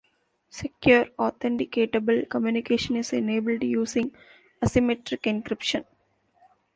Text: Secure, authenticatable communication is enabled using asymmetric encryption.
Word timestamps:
Secure, 0.49 1.05
authenticatable 1.19 2.27
communication 2.27 2.95
is 2.95 3.13
enabled 3.13 3.61
using 3.61 4.11
asymmetric 4.63 5.29
encryption. 5.43 5.85